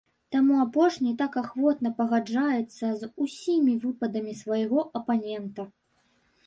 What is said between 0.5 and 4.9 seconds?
апошні так ахвотна пагаджаецца з усімі выпадамі свайго